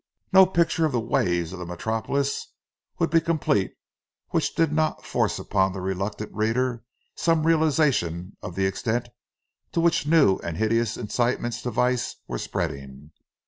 No 0.33 0.47
picture 0.47 0.83
of 0.83 0.93
the 0.93 0.99
ways 0.99 1.53
of 1.53 1.59
the 1.59 1.65
Metropolis 1.67 2.53
would 2.97 3.11
be 3.11 3.21
complete 3.21 3.75
which 4.29 4.55
did 4.55 4.73
not 4.73 5.05
force 5.05 5.37
upon 5.37 5.73
the 5.73 5.79
reluctant 5.79 6.31
reader 6.33 6.83
some 7.13 7.45
realization 7.45 8.35
of 8.41 8.55
the 8.55 8.65
extent 8.65 9.09
to 9.73 9.79
which 9.79 10.07
new 10.07 10.37
and 10.37 10.57
hideous 10.57 10.97
incitements 10.97 11.61
to 11.61 11.69
vice 11.69 12.15
were 12.27 12.39
spreading. 12.39 13.11